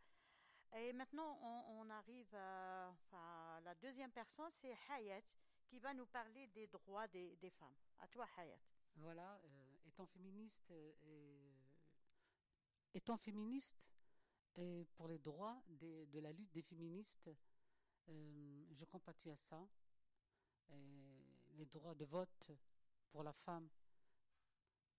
Et 0.74 0.92
maintenant, 0.94 1.40
on, 1.70 1.90
arrive 1.90 2.36
à, 2.36 3.60
la 3.64 3.76
deuxième 3.76 4.12
personne, 4.12 4.52
c'est 4.52 4.76
Hayat, 4.90 5.22
qui 5.68 5.80
va 5.80 5.94
nous 5.94 6.06
parler 6.06 6.48
des 6.48 6.68
droits 6.68 7.08
des, 7.08 7.50
femmes. 7.52 7.76
À 8.00 8.08
toi, 8.08 8.28
Hayat. 8.38 8.60
Voilà, 8.98 9.40
euh, 9.44 9.78
étant 9.88 10.06
féministe 10.06 10.72
et 10.72 10.96
étant 12.94 13.18
féministe 13.18 13.94
et 14.56 14.86
pour 14.96 15.08
les 15.08 15.20
droits 15.20 15.62
de 15.68 16.20
la 16.20 16.32
lutte 16.32 16.52
des 16.52 16.62
féministes, 16.62 17.30
euh, 18.10 18.66
je 18.72 18.86
compatis 18.86 19.32
à 19.32 19.38
ça. 19.38 19.68
Les 21.58 21.66
droits 21.66 21.96
de 21.96 22.06
vote 22.06 22.52
pour 23.10 23.24
la 23.24 23.32
femme, 23.32 23.70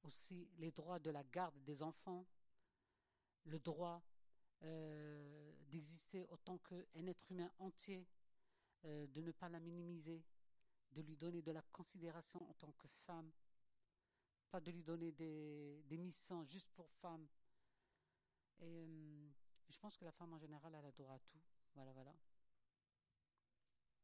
aussi 0.02 0.48
les 0.58 0.70
droits 0.70 0.98
de 0.98 1.10
la 1.10 1.22
garde 1.24 1.62
des 1.64 1.82
enfants, 1.82 2.26
le 3.44 3.58
droit 3.58 4.02
euh, 4.62 5.52
d'exister 5.68 6.26
autant 6.30 6.58
qu'un 6.58 7.06
être 7.06 7.30
humain 7.30 7.50
entier, 7.58 8.06
euh, 8.84 9.06
de 9.06 9.20
ne 9.20 9.32
pas 9.32 9.48
la 9.48 9.60
minimiser, 9.60 10.24
de 10.92 11.02
lui 11.02 11.16
donner 11.16 11.42
de 11.42 11.52
la 11.52 11.62
considération 11.72 12.48
en 12.48 12.54
tant 12.54 12.72
que 12.72 12.88
femme, 12.88 13.30
pas 14.50 14.60
de 14.60 14.70
lui 14.70 14.82
donner 14.82 15.12
des, 15.12 15.82
des 15.84 15.98
missions 15.98 16.44
juste 16.44 16.70
pour 16.70 16.90
femme. 16.90 17.26
Et 18.60 18.84
euh, 18.86 19.30
je 19.68 19.78
pense 19.78 19.96
que 19.96 20.04
la 20.04 20.12
femme 20.12 20.32
en 20.32 20.38
général, 20.38 20.74
elle 20.74 20.84
a 20.84 20.92
droit 20.92 21.14
à 21.14 21.18
tout. 21.18 21.40
Voilà, 21.74 21.92
voilà. 21.92 22.14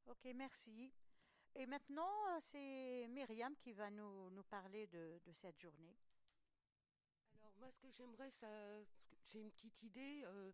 Ok, 0.06 0.26
merci. 0.34 0.92
Et 1.54 1.66
maintenant, 1.66 2.40
c'est 2.40 3.06
Myriam 3.08 3.54
qui 3.56 3.72
va 3.72 3.90
nous, 3.90 4.30
nous 4.30 4.42
parler 4.42 4.86
de, 4.86 5.20
de 5.24 5.32
cette 5.32 5.58
journée. 5.60 5.96
Alors 7.34 7.52
moi, 7.58 7.70
ce 7.70 7.78
que 7.78 7.90
j'aimerais, 7.90 8.30
c'est 9.24 9.38
une 9.38 9.50
petite 9.50 9.82
idée. 9.82 10.22
Euh, 10.24 10.52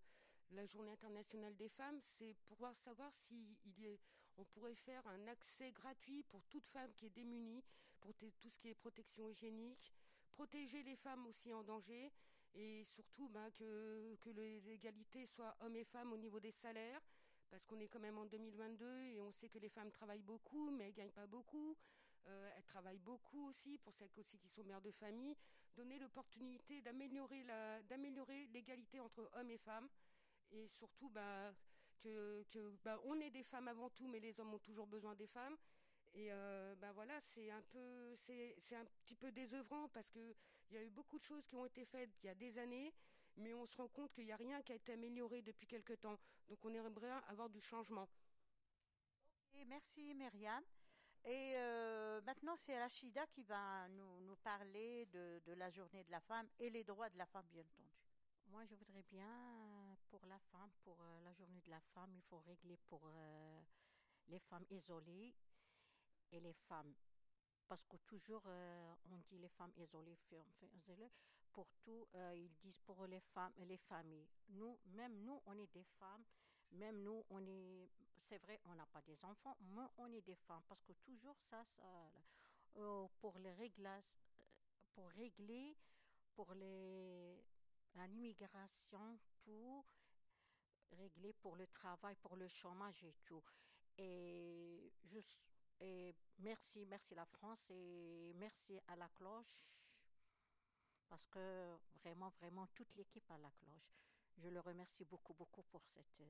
la 0.50 0.64
Journée 0.66 0.92
internationale 0.92 1.54
des 1.56 1.68
femmes, 1.68 2.00
c'est 2.00 2.34
pouvoir 2.46 2.74
savoir 2.76 3.12
si 3.14 3.58
on 4.36 4.44
pourrait 4.44 4.74
faire 4.74 5.06
un 5.06 5.26
accès 5.26 5.72
gratuit 5.72 6.22
pour 6.22 6.42
toute 6.46 6.66
femme 6.68 6.92
qui 6.94 7.06
est 7.06 7.10
démunie, 7.10 7.62
pour 8.00 8.14
tout 8.14 8.30
ce 8.30 8.48
qui 8.56 8.68
est 8.68 8.74
protection 8.74 9.28
hygiénique, 9.28 9.92
protéger 10.30 10.82
les 10.82 10.96
femmes 10.96 11.26
aussi 11.26 11.52
en 11.52 11.62
danger, 11.62 12.10
et 12.54 12.84
surtout 12.84 13.28
ben, 13.28 13.50
que, 13.50 14.16
que 14.22 14.30
l'égalité 14.30 15.26
soit 15.26 15.54
hommes 15.60 15.76
et 15.76 15.84
femmes 15.84 16.12
au 16.12 16.16
niveau 16.16 16.40
des 16.40 16.52
salaires, 16.52 17.02
parce 17.50 17.64
qu'on 17.66 17.80
est 17.80 17.88
quand 17.88 18.00
même 18.00 18.18
en 18.18 18.26
2022 18.26 19.02
et 19.02 19.20
on 19.20 19.32
sait 19.32 19.48
que 19.48 19.58
les 19.58 19.68
femmes 19.68 19.90
travaillent 19.90 20.22
beaucoup, 20.22 20.70
mais 20.70 20.88
elles 20.88 20.94
gagnent 20.94 21.10
pas 21.10 21.26
beaucoup. 21.26 21.76
Euh, 22.26 22.50
elles 22.56 22.64
travaillent 22.64 22.98
beaucoup 22.98 23.48
aussi 23.48 23.78
pour 23.78 23.94
celles 23.94 24.10
aussi 24.18 24.38
qui 24.38 24.48
sont 24.48 24.64
mères 24.64 24.82
de 24.82 24.90
famille. 24.90 25.34
Donner 25.76 25.98
l'opportunité 25.98 26.80
d'améliorer 26.82 28.46
l'égalité 28.52 29.00
entre 29.00 29.30
hommes 29.34 29.50
et 29.50 29.58
femmes 29.58 29.88
et 30.50 30.68
surtout 30.68 31.08
bah, 31.10 31.52
que, 32.00 32.44
bah, 32.84 33.00
on 33.04 33.20
est 33.20 33.30
des 33.30 33.44
femmes 33.44 33.68
avant 33.68 33.90
tout, 33.90 34.08
mais 34.08 34.20
les 34.20 34.38
hommes 34.40 34.54
ont 34.54 34.58
toujours 34.58 34.86
besoin 34.86 35.14
des 35.14 35.26
femmes. 35.26 35.56
Et 36.14 36.32
euh, 36.32 36.74
ben 36.76 36.92
voilà, 36.92 37.20
c'est 37.20 37.50
un 37.50 37.62
peu, 37.70 38.16
c'est, 38.16 38.74
un 38.74 38.84
petit 39.04 39.14
peu 39.14 39.30
désœuvrant 39.30 39.88
parce 39.88 40.08
que 40.08 40.34
il 40.70 40.74
y 40.74 40.78
a 40.78 40.82
eu 40.82 40.90
beaucoup 40.90 41.18
de 41.18 41.22
choses 41.22 41.46
qui 41.46 41.56
ont 41.56 41.66
été 41.66 41.84
faites 41.84 42.10
il 42.22 42.26
y 42.26 42.30
a 42.30 42.34
des 42.34 42.58
années, 42.58 42.92
mais 43.36 43.54
on 43.54 43.66
se 43.66 43.76
rend 43.76 43.88
compte 43.88 44.12
qu'il 44.12 44.24
n'y 44.24 44.32
a 44.32 44.36
rien 44.36 44.60
qui 44.62 44.72
a 44.72 44.74
été 44.74 44.92
amélioré 44.92 45.42
depuis 45.42 45.66
quelque 45.66 45.94
temps. 45.94 46.18
Donc 46.48 46.64
on 46.64 46.72
aimerait 46.72 47.10
avoir 47.28 47.48
du 47.48 47.60
changement. 47.60 48.08
Merci 49.66 50.14
Myriam. 50.14 50.64
Et 51.28 51.52
euh, 51.56 52.22
maintenant, 52.22 52.56
c'est 52.56 52.80
Rachida 52.80 53.26
qui 53.26 53.42
va 53.42 53.86
nous, 53.88 54.34
parler 54.36 55.04
de, 55.12 55.52
la 55.58 55.68
journée 55.68 56.02
de 56.04 56.10
la 56.10 56.20
femme 56.20 56.48
et 56.58 56.70
les 56.70 56.84
droits 56.84 57.10
de 57.10 57.18
la 57.18 57.26
femme, 57.26 57.44
bien 57.50 57.60
entendu. 57.60 57.92
Moi, 58.46 58.64
je 58.64 58.74
voudrais 58.74 59.02
bien, 59.02 59.28
pour 60.08 60.24
la 60.24 60.38
femme, 60.50 60.70
pour 60.84 60.96
euh, 61.02 61.20
la 61.22 61.34
journée 61.34 61.60
de 61.60 61.70
la 61.70 61.80
femme, 61.92 62.14
il 62.14 62.22
faut 62.22 62.38
régler 62.38 62.78
pour 62.88 63.02
euh, 63.04 63.60
les 64.28 64.38
femmes 64.38 64.64
isolées 64.70 65.34
et 66.32 66.40
les 66.40 66.54
femmes. 66.66 66.94
Parce 67.68 67.84
que 67.84 67.98
toujours, 68.06 68.46
on 69.10 69.18
dit 69.28 69.36
les 69.36 69.50
femmes 69.50 69.72
isolées. 69.76 71.12
Pour 71.52 71.66
tout, 71.84 72.08
ils 72.34 72.50
disent 72.62 72.78
pour 72.78 73.06
les 73.06 73.20
femmes 73.20 73.52
et 73.58 73.66
les 73.66 73.76
familles. 73.76 74.26
Nous, 74.48 74.78
même 74.86 75.22
nous, 75.22 75.42
on 75.44 75.58
est 75.58 75.70
des 75.74 75.84
femmes. 75.98 76.24
Même 76.72 77.02
nous, 77.02 77.24
on 77.30 77.44
est. 77.46 77.88
C'est 78.28 78.38
vrai, 78.38 78.60
on 78.66 78.74
n'a 78.74 78.86
pas 78.86 79.00
des 79.02 79.24
enfants, 79.24 79.56
mais 79.60 79.82
on 79.96 80.12
est 80.12 80.20
des 80.20 80.36
femmes. 80.36 80.62
Parce 80.68 80.82
que 80.82 80.92
toujours, 81.04 81.36
ça, 81.50 81.64
ça 81.76 81.82
euh, 82.76 83.06
pour 83.20 83.38
les 83.38 83.52
réglages, 83.52 84.12
euh, 84.40 84.44
pour 84.94 85.08
régler, 85.10 85.76
pour 86.34 86.52
l'immigration, 87.94 89.18
tout, 89.42 89.84
régler 90.92 91.32
pour 91.32 91.56
le 91.56 91.66
travail, 91.68 92.14
pour 92.16 92.36
le 92.36 92.48
chômage 92.48 93.02
et 93.04 93.14
tout. 93.24 93.42
Et, 93.96 94.92
je, 95.04 95.18
et 95.80 96.14
merci, 96.38 96.86
merci 96.86 97.14
la 97.14 97.26
France 97.26 97.64
et 97.70 98.32
merci 98.36 98.78
à 98.88 98.96
la 98.96 99.08
cloche, 99.08 99.64
parce 101.08 101.26
que 101.28 101.76
vraiment, 102.02 102.28
vraiment, 102.40 102.66
toute 102.68 102.94
l'équipe 102.96 103.28
à 103.30 103.38
la 103.38 103.50
cloche. 103.50 103.92
Je 104.36 104.48
le 104.48 104.60
remercie 104.60 105.04
beaucoup, 105.04 105.34
beaucoup 105.34 105.62
pour 105.64 105.84
cette, 105.86 106.20
euh, 106.20 106.24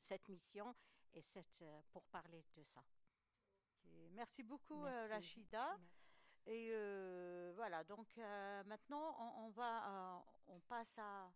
cette 0.00 0.28
mission 0.28 0.74
et 1.14 1.22
cette, 1.22 1.62
euh, 1.62 1.80
pour 1.92 2.04
parler 2.06 2.44
de 2.56 2.62
ça. 2.64 2.82
Merci 4.12 4.42
beaucoup, 4.42 4.84
euh, 4.84 5.06
Merci. 5.08 5.40
Rachida. 5.40 5.66
Merci. 5.78 5.90
Et 6.46 6.68
euh, 6.72 7.52
voilà, 7.56 7.82
donc 7.84 8.06
euh, 8.18 8.62
maintenant, 8.64 9.16
on, 9.18 9.46
on 9.46 9.48
va, 9.50 9.88
euh, 9.88 10.20
on 10.48 10.60
passe 10.60 10.94
à, 10.98 11.32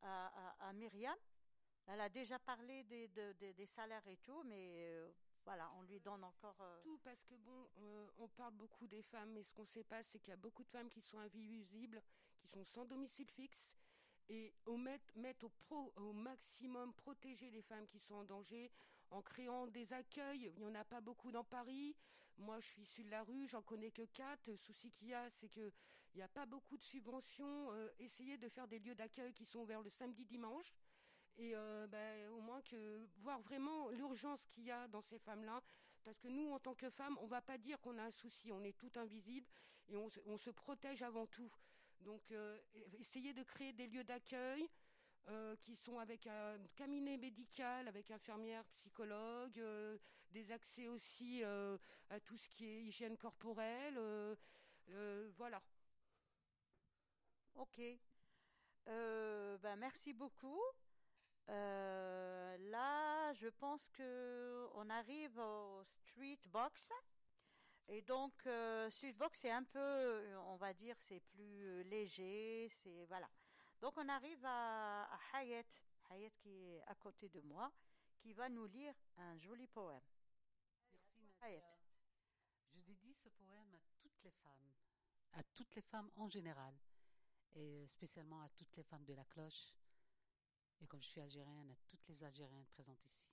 à, 0.00 0.26
à- 0.60 0.68
à 0.68 0.72
Myriam. 0.72 1.16
Elle 1.86 2.00
a 2.00 2.08
déjà 2.08 2.38
parlé 2.38 2.82
des, 2.84 3.08
de- 3.08 3.32
de- 3.34 3.52
des 3.52 3.66
salaires 3.66 4.06
et 4.08 4.16
tout, 4.18 4.42
mais 4.44 4.74
euh, 4.88 5.10
voilà, 5.44 5.70
on 5.76 5.82
lui 5.82 6.00
donne 6.00 6.24
encore. 6.24 6.56
euh, 6.60 6.80
Tout 6.82 6.98
parce 7.04 7.22
que 7.24 7.34
bon, 7.34 7.68
euh, 7.78 8.06
on 8.18 8.28
parle 8.28 8.54
beaucoup 8.54 8.86
des 8.86 9.02
femmes, 9.02 9.32
mais 9.32 9.42
ce 9.42 9.52
qu'on 9.52 9.62
ne 9.62 9.66
sait 9.66 9.84
pas, 9.84 10.02
c'est 10.02 10.18
qu'il 10.18 10.30
y 10.30 10.34
a 10.34 10.36
beaucoup 10.36 10.64
de 10.64 10.68
femmes 10.70 10.88
qui 10.90 11.00
sont 11.02 11.18
invisibles, 11.18 12.02
sont 12.48 12.64
sans 12.64 12.84
domicile 12.84 13.28
fixe, 13.30 13.78
et 14.28 14.52
mettre, 14.76 15.16
mettre 15.16 15.46
au, 15.70 16.12
maximum 16.12 16.92
protéger 16.94 17.50
les 17.50 17.62
femmes 17.62 17.86
qui 17.86 17.98
sont 17.98 18.14
en 18.14 18.24
danger 18.24 18.70
en 19.10 19.22
créant 19.22 19.66
des 19.66 19.92
accueils. 19.92 20.52
Il 20.56 20.64
n'y 20.64 20.66
en 20.66 20.74
a 20.74 20.84
pas 20.84 21.00
beaucoup 21.00 21.32
dans 21.32 21.44
Paris. 21.44 21.96
Moi, 22.36 22.60
je 22.60 22.66
suis 22.66 22.82
issue 22.82 23.04
de 23.04 23.10
la 23.10 23.22
rue, 23.22 23.48
j'en 23.48 23.62
connais 23.62 23.90
que 23.90 24.02
quatre. 24.02 24.46
Le 24.46 24.56
souci 24.56 24.90
qu'il 24.92 25.08
y 25.08 25.14
a, 25.14 25.28
c'est 25.30 25.48
qu'il 25.48 25.72
n'y 26.14 26.22
a 26.22 26.28
pas 26.28 26.46
beaucoup 26.46 26.76
de 26.76 26.82
subventions. 26.82 27.72
Euh, 27.72 27.90
essayez 27.98 28.36
de 28.36 28.48
faire 28.48 28.68
des 28.68 28.78
lieux 28.78 28.94
d'accueil 28.94 29.32
qui 29.32 29.44
sont 29.44 29.60
ouverts 29.60 29.82
le 29.82 29.90
samedi, 29.90 30.24
dimanche. 30.24 30.74
Et 31.38 31.52
euh, 31.54 31.86
ben, 31.86 32.28
au 32.30 32.40
moins 32.40 32.60
que 32.62 33.08
voir 33.16 33.40
vraiment 33.40 33.88
l'urgence 33.90 34.44
qu'il 34.44 34.64
y 34.64 34.70
a 34.70 34.88
dans 34.88 35.02
ces 35.02 35.18
femmes-là, 35.18 35.62
parce 36.04 36.18
que 36.18 36.28
nous, 36.28 36.50
en 36.52 36.58
tant 36.58 36.74
que 36.74 36.90
femmes, 36.90 37.16
on 37.20 37.26
va 37.26 37.40
pas 37.40 37.58
dire 37.58 37.80
qu'on 37.80 37.96
a 37.98 38.02
un 38.02 38.10
souci, 38.10 38.52
on 38.52 38.62
est 38.62 38.76
tout 38.76 38.90
invisible 38.96 39.48
et 39.88 39.96
on 39.96 40.36
se 40.36 40.50
protège 40.50 41.02
avant 41.02 41.26
tout. 41.26 41.50
Donc, 42.00 42.30
euh, 42.30 42.58
essayez 42.98 43.32
de 43.32 43.42
créer 43.42 43.72
des 43.72 43.86
lieux 43.86 44.04
d'accueil 44.04 44.68
euh, 45.28 45.56
qui 45.62 45.76
sont 45.76 45.98
avec 45.98 46.26
un 46.26 46.58
cabinet 46.76 47.16
médical, 47.18 47.86
avec 47.88 48.10
infirmière, 48.10 48.64
psychologue, 48.76 49.58
euh, 49.58 49.98
des 50.30 50.50
accès 50.52 50.88
aussi 50.88 51.42
euh, 51.44 51.76
à 52.10 52.20
tout 52.20 52.36
ce 52.36 52.48
qui 52.50 52.66
est 52.66 52.82
hygiène 52.84 53.16
corporelle. 53.16 53.98
voilà. 55.36 55.60
Ok. 57.56 57.80
Ben, 58.86 59.76
merci 59.76 60.14
beaucoup. 60.14 60.62
Là, 61.48 63.32
je 63.34 63.48
pense 63.48 63.88
que 63.90 64.68
on 64.74 64.88
arrive 64.88 65.38
au 65.38 65.82
street 65.84 66.38
box. 66.46 66.90
Et 67.90 68.02
donc, 68.02 68.34
euh, 68.46 68.90
street 68.90 69.14
box, 69.14 69.38
c'est 69.40 69.50
un 69.50 69.64
peu, 69.64 69.78
euh, 69.78 70.38
on 70.42 70.56
va 70.56 70.74
dire, 70.74 70.94
c'est 71.08 71.20
plus 71.20 71.64
euh, 71.64 71.82
léger, 71.84 72.68
c'est 72.68 73.06
voilà. 73.06 73.28
Donc, 73.80 73.96
on 73.96 74.06
arrive 74.08 74.44
à, 74.44 75.04
à 75.04 75.18
Hayet, 75.32 75.64
Hayet 76.10 76.30
qui 76.32 76.50
est 76.50 76.82
à 76.82 76.94
côté 76.96 77.30
de 77.30 77.40
moi, 77.40 77.72
qui 78.18 78.34
va 78.34 78.50
nous 78.50 78.66
lire 78.66 78.94
un 79.16 79.38
joli 79.38 79.66
poème. 79.66 80.02
Merci 80.92 81.32
Hayat. 81.40 81.60
Nadia. 81.60 81.78
Je 82.74 82.80
dédie 82.80 83.14
ce 83.14 83.30
poème 83.30 83.74
à 83.74 83.80
toutes 84.02 84.22
les 84.22 84.32
femmes, 84.32 84.74
à 85.32 85.42
toutes 85.54 85.74
les 85.74 85.82
femmes 85.82 86.10
en 86.16 86.28
général, 86.28 86.74
et 87.54 87.86
spécialement 87.86 88.42
à 88.42 88.50
toutes 88.50 88.76
les 88.76 88.82
femmes 88.82 89.04
de 89.06 89.14
la 89.14 89.24
cloche, 89.24 89.74
et 90.80 90.86
comme 90.86 91.02
je 91.02 91.08
suis 91.08 91.20
algérienne, 91.22 91.70
à 91.70 91.76
toutes 91.86 92.06
les 92.08 92.22
Algériennes 92.22 92.66
présentes 92.66 93.02
ici. 93.06 93.30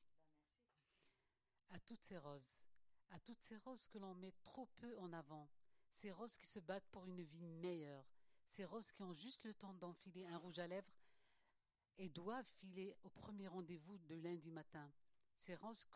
À 1.71 1.79
toutes 1.79 2.03
ces 2.03 2.17
roses, 2.17 2.57
à 3.11 3.19
toutes 3.19 3.41
ces 3.41 3.57
roses 3.57 3.87
que 3.87 3.97
l'on 3.97 4.13
met 4.15 4.33
trop 4.43 4.67
peu 4.77 4.97
en 4.99 5.13
avant, 5.13 5.49
ces 5.91 6.11
roses 6.11 6.37
qui 6.37 6.47
se 6.47 6.59
battent 6.59 6.89
pour 6.91 7.05
une 7.05 7.21
vie 7.21 7.47
meilleure, 7.47 8.05
ces 8.47 8.65
roses 8.65 8.91
qui 8.91 9.03
ont 9.03 9.13
juste 9.13 9.43
le 9.43 9.53
temps 9.53 9.73
d'enfiler 9.73 10.25
un 10.27 10.37
rouge 10.37 10.59
à 10.59 10.67
lèvres 10.67 10.93
et 11.97 12.09
doivent 12.09 12.49
filer 12.59 12.93
au 13.03 13.09
premier 13.09 13.47
rendez-vous 13.47 13.97
de 13.99 14.15
lundi 14.15 14.51
matin, 14.51 14.91
ces 15.37 15.55
roses, 15.55 15.87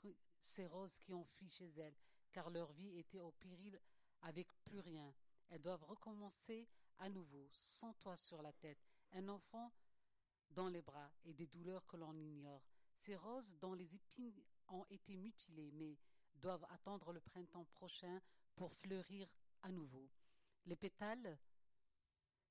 ces 0.41 0.67
roses 0.67 0.97
qui 0.99 1.13
ont 1.13 1.25
fui 1.25 1.49
chez 1.49 1.69
elles, 1.77 1.95
car 2.31 2.49
leur 2.49 2.71
vie 2.73 2.97
était 2.97 3.21
au 3.21 3.31
péril 3.31 3.79
avec 4.21 4.47
plus 4.63 4.79
rien. 4.79 5.13
Elles 5.49 5.61
doivent 5.61 5.83
recommencer 5.83 6.67
à 6.99 7.09
nouveau, 7.09 7.47
sans 7.51 7.93
toit 7.93 8.17
sur 8.17 8.41
la 8.41 8.53
tête, 8.53 8.79
un 9.13 9.27
enfant 9.29 9.71
dans 10.51 10.67
les 10.67 10.81
bras 10.81 11.11
et 11.25 11.33
des 11.33 11.47
douleurs 11.47 11.85
que 11.87 11.97
l'on 11.97 12.13
ignore. 12.13 12.63
Ces 12.95 13.15
roses 13.15 13.55
dont 13.59 13.73
les 13.73 13.95
épines 13.95 14.43
ont 14.67 14.85
été 14.89 15.15
mutilées, 15.15 15.71
mais 15.71 15.97
doivent 16.39 16.65
attendre 16.69 17.11
le 17.13 17.19
printemps 17.19 17.65
prochain 17.65 18.21
pour 18.55 18.73
fleurir 18.73 19.27
à 19.61 19.71
nouveau. 19.71 20.09
Les 20.65 20.75
pétales 20.75 21.37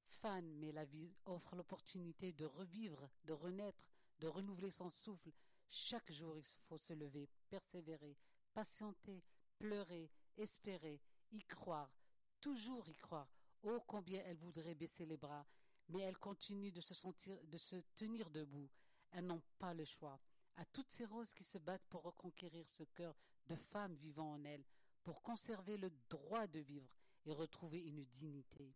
fanent, 0.08 0.54
mais 0.56 0.72
la 0.72 0.84
vie 0.84 1.12
offre 1.26 1.54
l'opportunité 1.54 2.32
de 2.32 2.44
revivre, 2.44 3.08
de 3.24 3.32
renaître, 3.32 3.84
de 4.20 4.26
renouveler 4.26 4.70
son 4.70 4.90
souffle. 4.90 5.32
Chaque 5.70 6.10
jour, 6.12 6.38
il 6.38 6.44
faut 6.66 6.78
se 6.78 6.92
lever, 6.92 7.28
persévérer, 7.50 8.16
patienter, 8.54 9.22
pleurer, 9.58 10.10
espérer, 10.36 11.00
y 11.30 11.42
croire, 11.44 11.92
toujours 12.40 12.88
y 12.88 12.94
croire. 12.94 13.28
Oh, 13.62 13.80
combien 13.86 14.22
elle 14.24 14.38
voudrait 14.38 14.74
baisser 14.74 15.04
les 15.04 15.16
bras, 15.16 15.46
mais 15.88 16.00
elles 16.00 16.18
continuent 16.18 16.72
de 16.72 16.80
se 16.80 16.94
sentir, 16.94 17.38
de 17.44 17.58
se 17.58 17.76
tenir 17.94 18.30
debout. 18.30 18.68
Elles 19.10 19.26
n'ont 19.26 19.42
pas 19.58 19.74
le 19.74 19.84
choix. 19.84 20.20
À 20.56 20.64
toutes 20.66 20.90
ces 20.90 21.04
roses 21.04 21.32
qui 21.32 21.44
se 21.44 21.58
battent 21.58 21.86
pour 21.88 22.02
reconquérir 22.02 22.68
ce 22.68 22.82
cœur 22.84 23.14
de 23.48 23.56
femme 23.56 23.94
vivant 23.94 24.32
en 24.32 24.44
elles, 24.44 24.64
pour 25.02 25.22
conserver 25.22 25.76
le 25.76 25.90
droit 26.08 26.46
de 26.46 26.58
vivre 26.60 26.88
et 27.24 27.32
retrouver 27.32 27.80
une 27.80 28.04
dignité. 28.04 28.74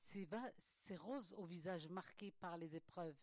Ces, 0.00 0.96
roses 0.96 1.34
au 1.34 1.44
visage 1.44 1.88
marqué 1.88 2.30
par 2.30 2.56
les 2.56 2.74
épreuves, 2.74 3.18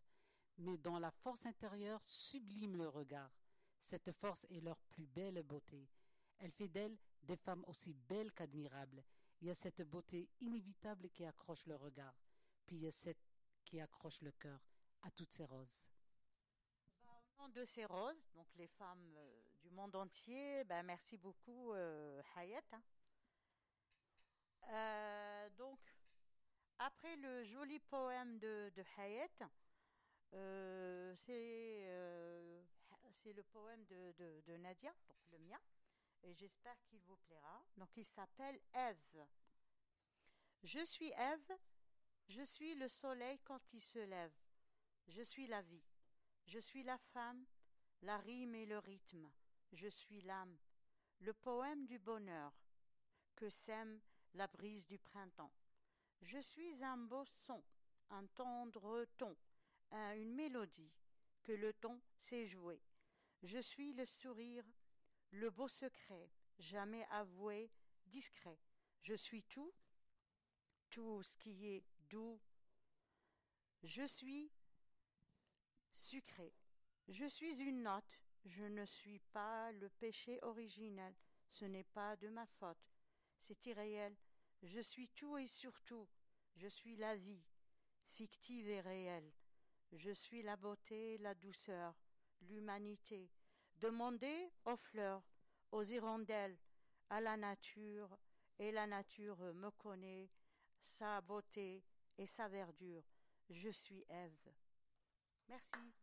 mais 0.57 0.77
dont 0.77 0.99
la 0.99 1.11
force 1.11 1.45
intérieure 1.45 2.05
sublime 2.05 2.77
le 2.77 2.87
regard. 2.87 3.31
Cette 3.79 4.11
force 4.11 4.45
est 4.49 4.61
leur 4.61 4.79
plus 4.81 5.05
belle 5.05 5.41
beauté. 5.43 5.87
Elle 6.37 6.51
fait 6.51 6.67
d'elles 6.67 6.97
des 7.23 7.37
femmes 7.37 7.63
aussi 7.67 7.93
belles 7.93 8.31
qu'admirables. 8.31 9.03
Il 9.41 9.47
y 9.47 9.51
a 9.51 9.55
cette 9.55 9.81
beauté 9.81 10.29
inévitable 10.41 11.09
qui 11.09 11.25
accroche 11.25 11.65
le 11.65 11.75
regard, 11.75 12.15
puis 12.65 12.77
il 12.77 12.83
y 12.83 12.87
a 12.87 12.91
cette 12.91 13.25
qui 13.63 13.79
accroche 13.79 14.21
le 14.21 14.31
cœur 14.31 14.59
à 15.01 15.11
toutes 15.11 15.31
ces 15.31 15.45
roses. 15.45 15.85
De 17.53 17.63
ces 17.65 17.85
roses, 17.85 18.27
donc 18.33 18.47
les 18.55 18.67
femmes 18.67 19.15
euh, 19.17 19.54
monde 19.75 19.95
entier, 19.95 20.63
ben 20.63 20.83
merci 20.83 21.17
beaucoup 21.17 21.73
euh, 21.73 22.21
Hayat. 22.35 22.61
hein. 22.71 22.81
Euh, 24.69 25.49
donc, 25.51 25.79
après 26.79 27.15
le 27.17 27.43
joli 27.43 27.79
poème 27.79 28.39
de, 28.39 28.71
de 28.75 28.83
Hayat, 28.97 29.49
euh, 30.33 31.13
c'est 31.15 31.85
euh, 31.87 32.63
c'est 33.11 33.33
le 33.33 33.43
poème 33.43 33.85
de 33.85 34.57
Nadia, 34.57 34.93
donc 35.07 35.17
le 35.31 35.37
mien, 35.39 35.59
et 36.23 36.33
j'espère 36.33 36.81
qu'il 36.85 37.01
vous 37.01 37.17
plaira. 37.17 37.63
Donc, 37.77 37.89
il 37.97 38.05
s'appelle 38.05 38.59
Ève. 38.73 39.27
Je 40.63 40.83
suis 40.85 41.11
Ève, 41.11 41.51
je 42.27 42.41
suis 42.41 42.75
le 42.75 42.87
soleil 42.87 43.39
quand 43.43 43.73
il 43.73 43.81
se 43.81 43.99
lève, 43.99 44.33
je 45.07 45.21
suis 45.21 45.47
la 45.47 45.61
vie. 45.61 45.83
Je 46.47 46.59
suis 46.59 46.83
la 46.83 46.97
femme, 46.97 47.43
la 48.01 48.17
rime 48.17 48.53
et 48.55 48.65
le 48.67 48.77
rythme. 48.77 49.31
Je 49.75 49.89
suis 49.89 50.21
l'âme, 50.21 50.57
le 51.19 51.33
poème 51.33 51.85
du 51.85 51.99
bonheur. 51.99 52.53
que 53.35 53.49
sème 53.49 53.99
la 54.33 54.47
brise 54.47 54.87
du 54.87 54.97
printemps. 54.97 55.51
Je 56.21 56.39
suis 56.39 56.81
un 56.81 56.97
beau 56.97 57.25
son, 57.25 57.61
un 58.09 58.25
tendre 58.27 59.05
ton, 59.17 59.35
une 59.91 60.33
mélodie 60.33 60.93
que 61.43 61.51
le 61.51 61.73
ton 61.73 61.99
sait 62.17 62.47
jouer. 62.47 62.81
Je 63.43 63.59
suis 63.59 63.91
le 63.93 64.05
sourire, 64.05 64.65
le 65.31 65.49
beau 65.49 65.67
secret, 65.67 66.29
jamais 66.57 67.05
avoué, 67.11 67.69
discret. 68.05 68.57
Je 69.01 69.15
suis 69.15 69.43
tout, 69.43 69.73
tout 70.89 71.21
ce 71.21 71.35
qui 71.35 71.67
est 71.67 71.83
doux. 72.09 72.39
Je 73.83 74.07
suis 74.07 74.49
sucré. 75.91 76.53
Je 77.09 77.25
suis 77.25 77.59
une 77.59 77.83
note. 77.83 78.19
Je 78.45 78.63
ne 78.63 78.85
suis 78.85 79.19
pas 79.33 79.71
le 79.73 79.89
péché 79.89 80.39
originel. 80.43 81.13
Ce 81.49 81.65
n'est 81.65 81.83
pas 81.83 82.15
de 82.17 82.29
ma 82.29 82.45
faute. 82.45 82.77
C'est 83.37 83.65
irréel. 83.65 84.15
Je 84.61 84.79
suis 84.79 85.09
tout 85.09 85.37
et 85.37 85.47
surtout. 85.47 86.07
Je 86.55 86.67
suis 86.67 86.95
la 86.95 87.15
vie, 87.15 87.43
fictive 88.11 88.69
et 88.69 88.81
réelle. 88.81 89.31
Je 89.91 90.11
suis 90.11 90.41
la 90.41 90.55
beauté, 90.55 91.17
la 91.19 91.33
douceur, 91.33 91.93
l'humanité. 92.41 93.29
Demandez 93.75 94.51
aux 94.63 94.77
fleurs, 94.77 95.23
aux 95.71 95.83
hirondelles, 95.83 96.57
à 97.09 97.21
la 97.21 97.37
nature, 97.37 98.17
et 98.57 98.71
la 98.71 98.87
nature 98.87 99.37
me 99.53 99.69
connaît, 99.71 100.29
sa 100.81 101.19
beauté 101.21 101.83
et 102.17 102.25
sa 102.25 102.47
verdure. 102.47 103.03
Je 103.49 103.69
suis 103.69 104.03
Ève. 104.09 104.53
Merci. 105.49 105.93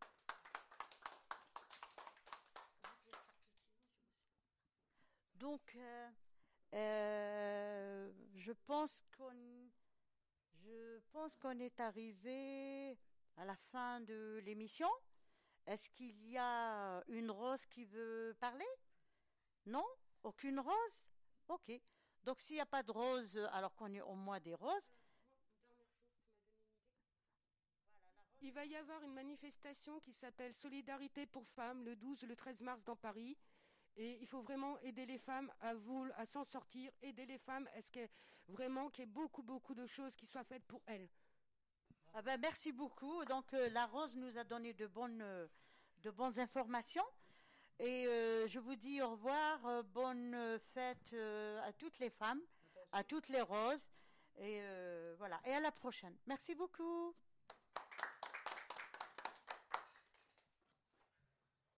Donc, 5.42 5.75
euh, 5.75 6.08
euh, 6.75 8.12
je 8.37 8.52
pense 8.52 9.02
qu'on, 11.40 11.58
est 11.58 11.80
arrivé 11.80 12.96
à 13.37 13.44
la 13.44 13.56
fin 13.56 14.00
de 14.02 14.40
l'émission. 14.44 14.88
Est-ce 15.66 15.90
qu'il 15.90 16.16
y 16.30 16.38
a 16.38 17.02
une 17.08 17.32
rose 17.32 17.66
qui 17.66 17.84
veut 17.87 18.37
parler? 18.38 18.68
Non? 19.66 19.84
Aucune 20.22 20.61
rose? 20.61 21.08
Ok. 21.49 21.72
Donc 22.22 22.38
s'il 22.38 22.54
n'y 22.54 22.61
a 22.61 22.66
pas 22.66 22.84
de 22.84 22.92
rose, 22.92 23.37
alors 23.52 23.75
qu'on 23.75 23.92
est 23.92 24.00
au 24.00 24.14
mois 24.14 24.38
des 24.38 24.54
roses. 24.54 24.94
Il 28.42 28.52
va 28.52 28.64
y 28.64 28.76
avoir 28.76 29.02
une 29.02 29.14
manifestation 29.14 29.99
qui 29.99 30.12
s'appelle 30.12 30.54
Solidarité 30.54 31.26
pour 31.26 31.49
femmes 31.49 31.84
le 31.84 31.96
12 31.96 32.22
le 32.28 32.37
13 32.37 32.61
mars 32.61 32.84
dans 32.84 32.94
Paris. 32.94 33.37
Et 33.96 34.18
il 34.20 34.26
faut 34.26 34.40
vraiment 34.40 34.78
aider 34.80 35.04
les 35.06 35.18
femmes 35.18 35.52
à 35.61 35.75
vous, 35.75 36.06
à 36.16 36.25
s'en 36.25 36.44
sortir, 36.44 36.90
aider 37.02 37.26
les 37.26 37.38
femmes. 37.38 37.68
Est-ce 37.75 37.90
que 37.90 38.08
vraiment 38.49 38.88
qu'il 38.90 39.04
y 39.04 39.08
ait 39.08 39.11
beaucoup, 39.11 39.42
beaucoup 39.42 39.75
de 39.75 39.87
choses 39.87 40.16
qui 40.16 40.26
soient 40.26 40.44
faites 40.44 40.64
pour 40.64 40.80
elles 40.87 41.08
ah 42.14 42.22
ben, 42.22 42.40
Merci 42.40 42.72
beaucoup. 42.72 43.25
Donc 43.26 43.52
euh, 43.52 43.68
la 43.70 43.87
Rose 43.87 44.16
nous 44.16 44.38
a 44.38 44.44
donné 44.44 44.72
de 44.72 44.87
bonnes, 44.87 45.22
euh, 45.22 45.46
de 46.02 46.11
bonnes 46.11 46.38
informations. 46.38 47.04
Et 47.78 48.06
euh, 48.06 48.46
je 48.46 48.58
vous 48.58 48.76
dis 48.76 49.02
au 49.02 49.11
revoir, 49.11 49.82
bonne 49.84 50.58
fête 50.72 51.14
à 51.64 51.72
toutes 51.72 51.99
les 51.99 52.11
femmes, 52.11 52.40
à 52.92 53.02
toutes 53.02 53.28
les 53.28 53.40
roses. 53.40 53.87
Et 54.38 54.62
voilà. 55.18 55.40
Et 55.44 55.52
à 55.52 55.61
la 55.61 55.72
prochaine. 55.72 56.16
Merci 56.26 56.54
beaucoup. 56.54 57.14